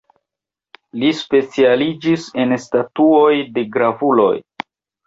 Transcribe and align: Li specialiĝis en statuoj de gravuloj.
Li 1.03 1.11
specialiĝis 1.19 2.27
en 2.45 2.59
statuoj 2.65 3.31
de 3.59 3.71
gravuloj. 3.79 4.37